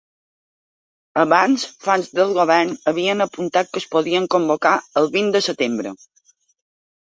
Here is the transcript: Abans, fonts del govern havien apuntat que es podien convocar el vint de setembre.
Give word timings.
Abans, 1.23 1.65
fonts 1.89 2.09
del 2.21 2.33
govern 2.39 2.73
havien 2.93 3.23
apuntat 3.27 3.71
que 3.77 3.85
es 3.85 3.87
podien 3.95 4.29
convocar 4.37 4.75
el 5.05 5.15
vint 5.19 5.33
de 5.39 5.47
setembre. 5.53 5.97